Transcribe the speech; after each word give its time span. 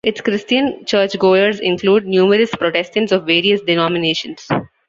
Its 0.03 0.19
Christian 0.19 0.83
churchgoers 0.83 1.59
include 1.59 2.07
numerous 2.07 2.49
Protestants 2.55 3.11
of 3.11 3.27
various 3.27 3.61
denominations. 3.61 4.47